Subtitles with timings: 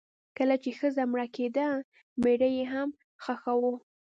[0.37, 1.67] کله چې ښځه مړه کیده
[2.23, 2.89] میړه یې هم
[3.23, 3.73] خښاوه.